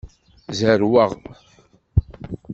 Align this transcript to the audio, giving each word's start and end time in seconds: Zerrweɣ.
Zerrweɣ. 0.57 1.11